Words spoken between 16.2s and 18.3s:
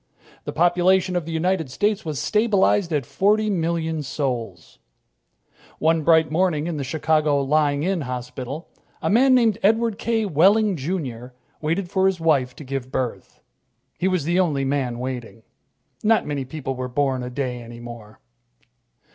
many people were born a day any more.